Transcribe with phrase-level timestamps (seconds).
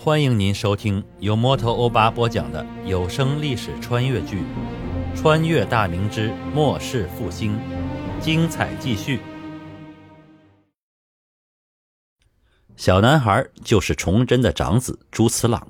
[0.00, 4.44] 欢迎您收听由摩托欧巴播讲的有声历史穿越剧
[5.20, 7.58] 《穿越大明之末世复兴》，
[8.24, 9.18] 精彩继续。
[12.76, 15.66] 小男孩就是崇祯的长子朱慈朗，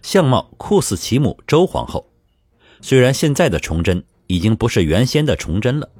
[0.00, 2.08] 相貌酷似其母周皇后。
[2.80, 5.90] 虽然现在的崇祯已经不是原先的崇祯了，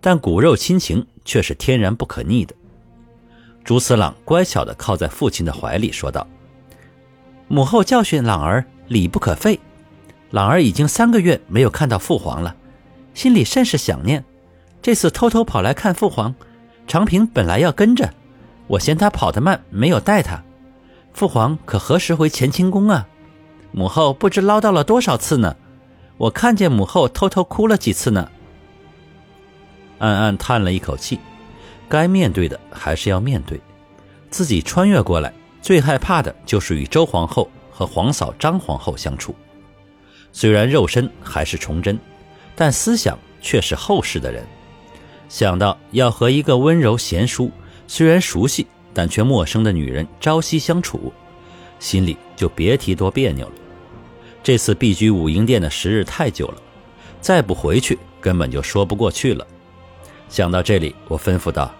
[0.00, 2.52] 但骨肉亲情却是天然不可逆的。
[3.62, 6.26] 朱慈朗乖巧地靠在父亲的怀里，说道。
[7.48, 9.60] 母后教训朗儿礼不可废，
[10.30, 12.56] 朗儿已经三个月没有看到父皇了，
[13.12, 14.24] 心里甚是想念。
[14.82, 16.34] 这次偷偷跑来看父皇，
[16.86, 18.12] 长平本来要跟着，
[18.66, 20.42] 我嫌他跑得慢，没有带他。
[21.12, 23.06] 父皇可何时回乾清宫啊？
[23.72, 25.56] 母后不知唠叨了多少次呢，
[26.16, 28.30] 我看见母后偷偷哭了几次呢。
[29.98, 31.18] 暗暗叹了一口气，
[31.88, 33.60] 该面对的还是要面对，
[34.30, 35.32] 自己穿越过来。
[35.64, 39.34] 最害怕的就是与周皇后和皇嫂张皇后相处。
[40.30, 41.98] 虽然肉身还是崇祯，
[42.54, 44.44] 但思想却是后世的人。
[45.30, 47.50] 想到要和一个温柔贤淑、
[47.86, 51.10] 虽然熟悉但却陌生的女人朝夕相处，
[51.78, 53.54] 心里就别提多别扭了。
[54.42, 56.58] 这次避居武英殿的时日太久了，
[57.22, 59.46] 再不回去根本就说不过去了。
[60.28, 61.74] 想到这里，我吩咐道：“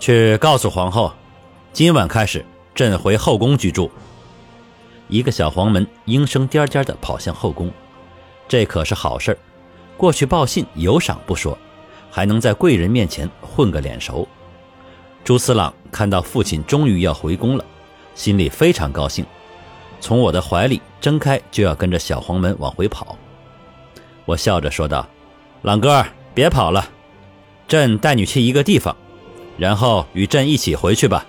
[0.00, 1.12] 去告诉皇后，
[1.72, 2.44] 今晚开始。”
[2.80, 3.90] 朕回后宫居住。
[5.08, 7.70] 一个小黄门应声颠颠地跑向后宫，
[8.48, 9.38] 这可是好事儿
[9.98, 11.58] 过去报信有赏不说，
[12.10, 14.26] 还能在贵人面前混个脸熟。
[15.22, 17.64] 朱四郎看到父亲终于要回宫了，
[18.14, 19.26] 心里非常高兴，
[20.00, 23.14] 从我的怀里睁开就要跟着小黄门往回跑。
[24.24, 25.06] 我笑着说道
[25.60, 26.88] ：“朗哥，别跑了，
[27.68, 28.96] 朕带你去一个地方，
[29.58, 31.26] 然后与朕一起回去吧。”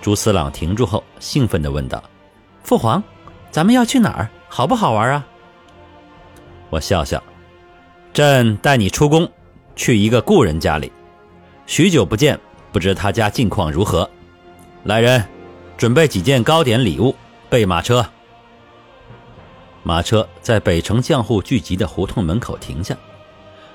[0.00, 2.02] 朱四朗停住后，兴奋地问道
[2.62, 3.02] ：“父皇，
[3.50, 4.28] 咱们要去哪儿？
[4.48, 5.26] 好不好玩啊？”
[6.70, 7.22] 我笑笑
[8.14, 9.28] ：“朕带你出宫，
[9.74, 10.92] 去一个故人家里。
[11.66, 12.38] 许久不见，
[12.70, 14.08] 不知他家近况如何？
[14.84, 15.24] 来人，
[15.76, 17.14] 准备几件糕点礼物，
[17.50, 18.06] 备马车。”
[19.82, 22.96] 马车在北城将户聚集的胡同门口停下，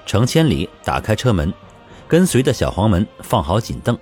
[0.06, 1.54] 程千里打开车门，
[2.08, 3.98] 跟随的小黄门放好锦凳，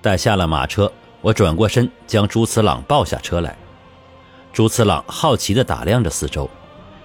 [0.00, 0.90] 待下了马车。
[1.24, 3.56] 我转过身，将朱慈朗抱下车来。
[4.52, 6.50] 朱慈朗好奇地打量着四周，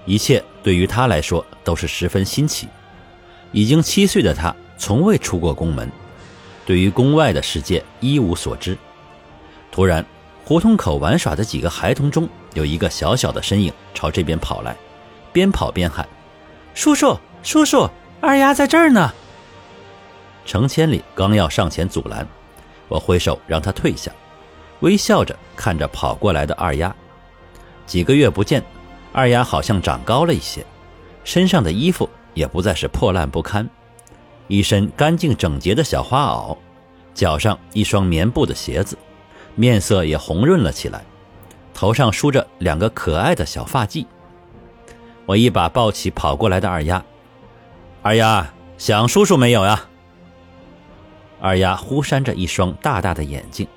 [0.06, 2.68] 一切对于他来说都是十分新奇。
[3.54, 5.90] 已经七岁的他，从未出过宫门，
[6.66, 8.78] 对于宫外的世界一无所知。
[9.72, 10.06] 突然，
[10.44, 14.76] 胡同口玩耍的几个孩童中有一个小小的身影朝这边跑来，
[15.32, 16.06] 边跑边喊
[16.76, 19.14] ：“叔叔，叔叔，二丫在这儿呢！”
[20.46, 22.28] 程千里刚要上前阻拦。
[22.90, 24.12] 我挥手让他退下，
[24.82, 26.94] 微笑着看着跑过来的二丫。
[27.86, 28.62] 几个月不见，
[29.14, 30.66] 二丫好像长高了一些，
[31.24, 33.68] 身上的衣服也不再是破烂不堪，
[34.48, 36.58] 一身干净整洁的小花袄，
[37.14, 38.98] 脚上一双棉布的鞋子，
[39.56, 41.04] 面色也红润了起来，
[41.74, 44.06] 头上梳着两个可爱的小发髻。
[45.26, 47.04] 我一把抱起跑过来的二丫，
[48.02, 48.48] 二丫
[48.78, 49.89] 想叔叔没有呀？
[51.40, 53.68] 二丫忽扇着一双大大的眼睛，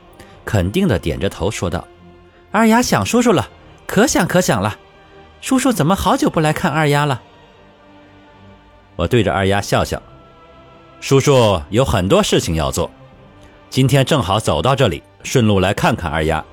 [0.45, 1.87] 肯定的点着头说道
[2.51, 3.49] ：“二丫想叔叔了，
[3.87, 4.79] 可想可想了。
[5.41, 7.23] 叔叔怎么好久不来看二丫了？”
[8.97, 10.03] 我对着二丫笑笑
[11.01, 12.91] ：“叔叔有很多事情要做，
[13.71, 16.45] 今天正好走到这里，顺路来看看二丫。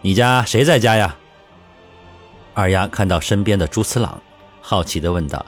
[0.00, 1.16] 你家谁在家呀？”
[2.54, 4.20] 二丫看到身边的朱次郎，
[4.60, 5.44] 好奇的问道：“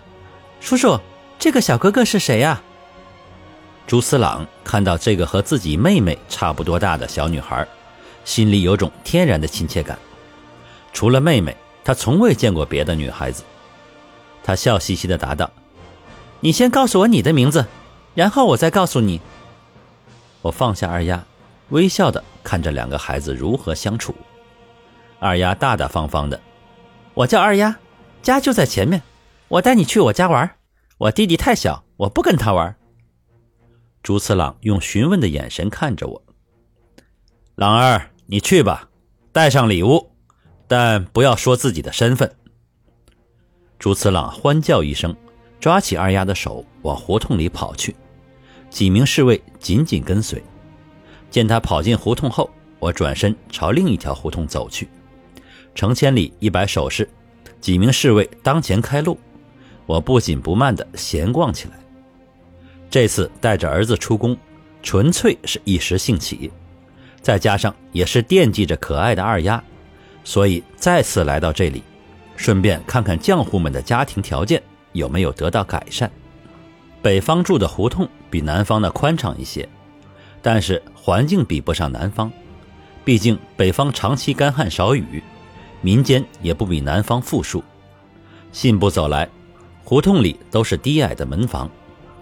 [0.61, 1.01] 叔叔，
[1.39, 2.63] 这个小哥哥是谁呀？”
[3.87, 7.67] 朱思朗看到这个和自己妹妹差不多大的小女孩，
[8.25, 9.99] 心里有种天然的亲切感。
[10.93, 13.43] 除了妹妹，他从未见过别的女孩子。
[14.43, 15.51] 他笑嘻嘻地答道
[16.41, 17.67] ：“你先告诉我你的名字，
[18.15, 19.21] 然后我再告诉你。”
[20.43, 21.25] 我放下二丫，
[21.69, 24.15] 微笑地看着两个孩子如何相处。
[25.19, 26.41] 二丫大大方方的
[27.15, 27.77] ：“我叫二丫，
[28.23, 29.03] 家就在前面，
[29.49, 30.51] 我带你去我家玩。
[30.99, 32.75] 我弟弟太小，我不跟他玩。”
[34.03, 36.21] 朱次郎用询问的眼神看着我
[37.55, 38.89] ：“朗儿，你去吧，
[39.31, 40.11] 带上礼物，
[40.67, 42.35] 但不要说自己的身份。”
[43.79, 45.15] 朱次郎欢叫一声，
[45.61, 47.95] 抓起二丫的手往胡同里跑去，
[48.71, 50.43] 几名侍卫紧紧跟随。
[51.31, 52.51] 见他跑进胡同后，
[52.81, 54.89] 我转身朝另一条胡同走去。
[55.77, 57.09] 程千里一摆手势，
[57.61, 59.17] 几名侍卫当前开路，
[59.87, 61.79] 我不紧不慢地闲逛起来。
[62.93, 64.37] 这次带着儿子出宫，
[64.83, 66.53] 纯粹是一时兴起。
[67.23, 69.65] 再加上也是惦记着可爱的二丫，
[70.25, 71.83] 所以再次来到这里，
[72.37, 74.63] 顺便看看匠户们的家庭条件
[74.93, 76.13] 有没有得到改善。
[77.01, 79.67] 北方住的胡同比南方的宽敞一些，
[80.43, 82.31] 但是环境比不上南方，
[83.07, 85.23] 毕竟北方长期干旱少雨，
[85.81, 87.65] 民间也不比南方富庶。
[88.53, 89.27] 信步走来，
[89.83, 91.71] 胡同里都是低矮的门房，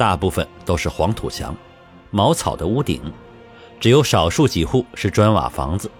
[0.00, 1.54] 大部分都是黄土墙、
[2.10, 3.02] 茅草的屋顶，
[3.78, 5.90] 只有少数几户是砖瓦房子，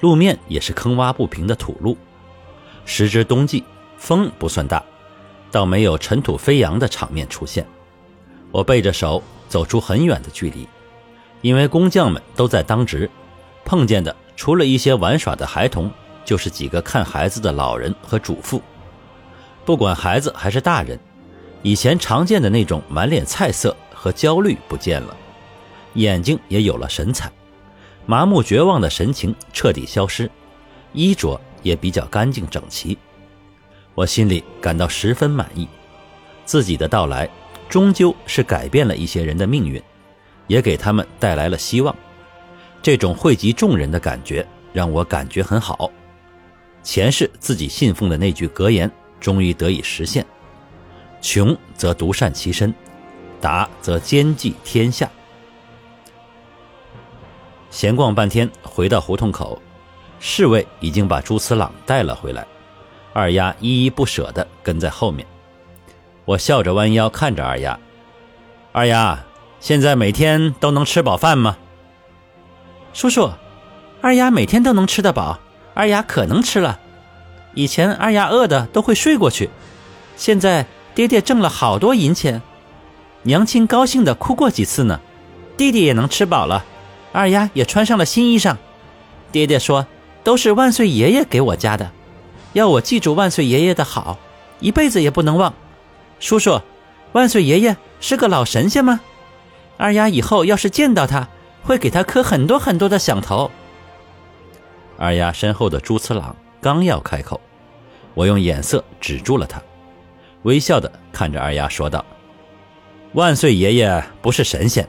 [0.00, 1.96] 路面也是坑洼不平的土路。
[2.84, 3.62] 时值冬季，
[3.96, 4.82] 风不算大，
[5.52, 7.64] 倒没有尘土飞扬的场面出现。
[8.50, 10.68] 我背着手走出很远的距离，
[11.40, 13.08] 因为工匠们都在当值，
[13.64, 15.88] 碰见的除了一些玩耍的孩童，
[16.24, 18.60] 就是几个看孩子的老人和主妇。
[19.64, 20.98] 不管孩子还是大人，
[21.62, 25.16] 以前常见的那种满脸菜色和焦虑不见了，
[25.94, 27.30] 眼睛也有了神采，
[28.06, 30.30] 麻木绝望的神情彻底消失，
[30.92, 32.96] 衣着也比较干净整齐。
[33.94, 35.68] 我心里感到十分满意，
[36.44, 37.28] 自己的到来
[37.68, 39.82] 终究是改变了一些人的命运，
[40.46, 41.94] 也给他们带来了希望。
[42.80, 45.90] 这种惠及众人的感觉让我感觉很好。
[46.82, 48.90] 前世自己信奉的那句格言。
[49.20, 50.24] 终于得以实现。
[51.20, 52.72] 穷则独善其身，
[53.40, 55.08] 达则兼济天下。
[57.70, 59.60] 闲逛半天，回到胡同口，
[60.20, 62.46] 侍卫已经把朱慈朗带了回来。
[63.12, 65.26] 二丫依依不舍地跟在后面。
[66.24, 67.78] 我笑着弯腰看着二丫
[68.72, 69.24] ：“二丫，
[69.60, 71.56] 现在每天都能吃饱饭吗？”
[72.94, 73.30] 叔叔，
[74.00, 75.38] 二丫每天都能吃得饱。
[75.74, 76.80] 二丫可能吃了。
[77.54, 79.48] 以前二丫饿的都会睡过去，
[80.16, 80.66] 现在
[80.98, 82.42] 爹爹挣了好多银钱，
[83.22, 84.98] 娘亲高兴的哭过几次呢。
[85.56, 86.64] 弟弟也能吃饱了，
[87.12, 88.56] 二丫也穿上了新衣裳。
[89.30, 89.86] 爹爹说
[90.24, 91.92] 都是万岁爷爷给我家的，
[92.52, 94.18] 要我记住万岁爷爷的好，
[94.58, 95.54] 一辈子也不能忘。
[96.18, 96.60] 叔叔，
[97.12, 98.98] 万岁爷爷是个老神仙吗？
[99.76, 101.28] 二丫以后要是见到他，
[101.62, 103.52] 会给他磕很多很多的响头。
[104.96, 107.40] 二丫身后的朱次郎刚要开口。
[108.14, 109.62] 我用眼色止住了他，
[110.48, 112.02] 微笑的看着二丫说道
[113.12, 114.88] ：“万岁爷爷不是神仙，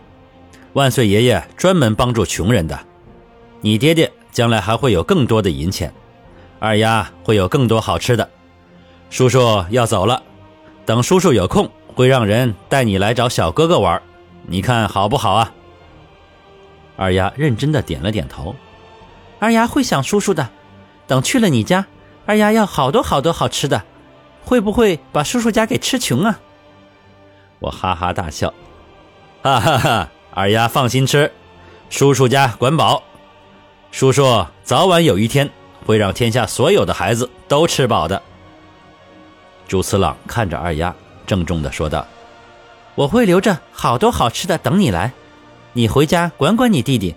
[0.71, 2.79] 万岁爷爷专门帮助穷人的。
[3.59, 5.93] 你爹爹将来还会有更多的银钱，
[6.59, 8.29] 二丫会有更多好吃的。
[9.09, 10.23] 叔叔要走了，
[10.85, 14.01] 等叔叔有空会让人带你来找小哥哥玩，
[14.47, 15.51] 你看好不好啊？”
[16.95, 18.55] 二丫认真的点了点头，
[19.39, 20.47] 二丫会想叔叔的，
[21.05, 21.85] 等去了你家。
[22.25, 23.83] 二丫要好多好多好吃的，
[24.49, 26.39] 会不会把叔叔家给吃穷啊？
[27.59, 28.51] 我哈哈大笑，
[29.43, 30.09] 哈哈哈！
[30.33, 31.31] 二丫放心吃，
[31.91, 33.03] 叔叔家管饱。
[33.91, 35.47] 叔叔早晚有一天
[35.85, 38.19] 会让天下所有的孩子都吃饱的。
[39.67, 40.95] 朱次郎看着二丫，
[41.27, 42.07] 郑重的说道
[42.95, 45.11] ：“我会留着好多好吃的等你来，
[45.73, 47.13] 你回家管管你弟弟，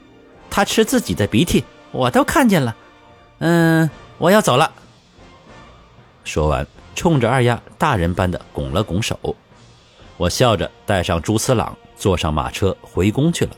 [0.51, 2.77] 他吃自己的鼻涕我都看见了。
[3.39, 3.89] 嗯，
[4.19, 4.71] 我要走了。”
[6.25, 9.19] 说完，冲着二丫大人般的拱了拱手。
[10.17, 13.57] 我笑着带上朱次郎，坐上马车回宫去了。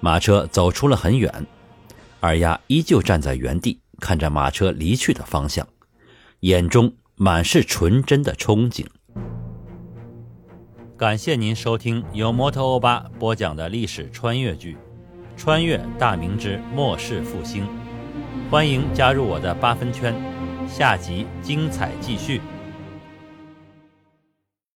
[0.00, 1.46] 马车走出了很远，
[2.20, 5.66] 二丫依旧站在原地，看着马车离去的方向，
[6.40, 8.86] 眼中满是纯真的憧憬。
[10.96, 14.74] 感谢您收听由摩托欧巴播讲的历史穿越剧
[15.36, 17.64] 《穿越大明之末世复兴》，
[18.50, 20.31] 欢迎加入我的八分圈。
[20.72, 22.40] 下集精彩继续。